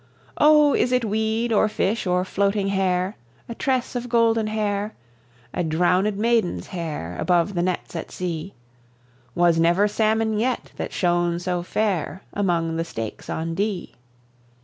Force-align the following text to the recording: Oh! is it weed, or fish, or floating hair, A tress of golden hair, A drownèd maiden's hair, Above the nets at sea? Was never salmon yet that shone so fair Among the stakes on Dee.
Oh! 0.39 0.73
is 0.73 0.91
it 0.91 1.05
weed, 1.05 1.53
or 1.53 1.69
fish, 1.69 2.07
or 2.07 2.25
floating 2.25 2.69
hair, 2.69 3.17
A 3.47 3.53
tress 3.53 3.95
of 3.95 4.09
golden 4.09 4.47
hair, 4.47 4.95
A 5.53 5.63
drownèd 5.63 6.15
maiden's 6.15 6.65
hair, 6.65 7.15
Above 7.19 7.53
the 7.53 7.61
nets 7.61 7.95
at 7.95 8.09
sea? 8.09 8.55
Was 9.35 9.59
never 9.59 9.87
salmon 9.87 10.39
yet 10.39 10.71
that 10.77 10.91
shone 10.91 11.37
so 11.37 11.61
fair 11.61 12.23
Among 12.33 12.77
the 12.77 12.83
stakes 12.83 13.29
on 13.29 13.53
Dee. 13.53 13.93